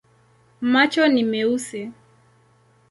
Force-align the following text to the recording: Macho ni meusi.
Macho 0.71 1.03
ni 1.13 1.23
meusi. 1.31 1.81